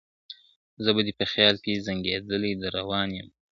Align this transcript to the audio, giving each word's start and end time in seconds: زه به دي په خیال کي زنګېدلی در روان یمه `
زه 0.83 0.89
به 0.95 1.01
دي 1.07 1.13
په 1.19 1.25
خیال 1.33 1.55
کي 1.63 1.73
زنګېدلی 1.87 2.51
در 2.61 2.71
روان 2.79 3.09
یمه 3.17 3.31
` 3.35 3.37